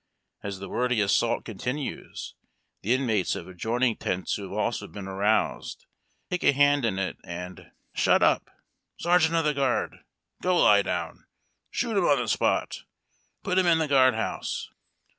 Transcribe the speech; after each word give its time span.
As 0.41 0.57
the 0.57 0.67
wordy 0.67 0.99
assault 0.99 1.45
continues 1.45 2.33
the 2.81 2.91
inmates 2.95 3.35
of 3.35 3.47
adjoining 3.47 3.97
tents 3.97 4.33
who 4.33 4.41
have 4.41 4.51
also 4.51 4.87
been 4.87 5.07
aroused 5.07 5.85
take 6.31 6.43
a 6.43 6.53
hand 6.53 6.85
in 6.85 6.97
it, 6.97 7.17
and'' 7.23 7.69
Shut 7.93 8.23
up!"—" 8.23 8.49
Sergeant 8.99 9.35
of 9.35 9.45
the 9.45 9.53
Guard:"—" 9.53 9.99
Go 10.41 10.57
lie 10.57 10.81
down!"—" 10.81 11.25
Shoot 11.69 11.97
him 11.97 12.05
on 12.05 12.17
the 12.17 12.27
spot!"—" 12.27 12.79
Put 13.43 13.59
him 13.59 13.67
in 13.67 13.77
the 13.77 13.87
guard 13.87 14.15
house 14.15 14.71